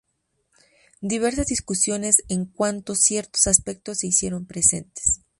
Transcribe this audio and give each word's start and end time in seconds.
Diversas 1.01 1.45
discusiones 1.45 2.23
en 2.27 2.45
cuanto 2.45 2.95
ciertos 2.95 3.45
aspectos 3.45 3.99
se 3.99 4.07
hicieron 4.07 4.47
presentes. 4.47 5.21